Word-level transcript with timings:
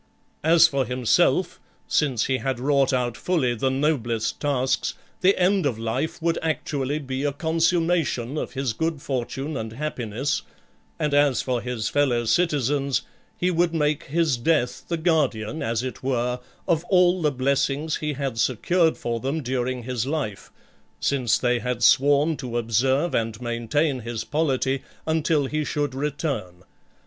As 0.43 0.67
for 0.67 0.83
himself, 0.83 1.59
since 1.87 2.25
he 2.25 2.37
had 2.39 2.59
wrought 2.59 2.91
out 2.91 3.15
fully 3.15 3.53
the 3.53 3.69
noblest 3.69 4.39
tasks, 4.39 4.95
the 5.19 5.37
end 5.39 5.67
of 5.67 5.77
life 5.77 6.19
would 6.23 6.39
actually 6.41 6.97
be 6.97 7.23
a 7.23 7.31
consummation 7.31 8.35
of 8.35 8.53
his 8.53 8.73
good 8.73 8.99
for 8.99 9.25
tune 9.25 9.55
and 9.55 9.73
happiness; 9.73 10.41
and 10.97 11.13
as 11.13 11.43
for 11.43 11.61
his 11.61 11.87
fellow 11.87 12.25
citizens, 12.25 13.03
he 13.37 13.51
would 13.51 13.75
make 13.75 14.05
his 14.05 14.37
death 14.37 14.83
the 14.87 14.97
guardian, 14.97 15.61
as 15.61 15.83
it 15.83 16.01
were, 16.01 16.39
of 16.67 16.83
all 16.85 17.21
the 17.21 17.31
blessings 17.31 17.97
he 17.97 18.13
had 18.13 18.39
secured 18.39 18.97
for 18.97 19.19
them 19.19 19.43
during 19.43 19.83
his 19.83 20.07
life, 20.07 20.51
since 20.99 21.37
they 21.37 21.59
had 21.59 21.83
sworn 21.83 22.35
to 22.35 22.57
observe 22.57 23.13
and 23.13 23.39
maintain 23.39 23.99
his 23.99 24.23
polity 24.23 24.81
until 25.05 25.45
he 25.45 25.63
should 25.63 25.93
return. 25.93 26.63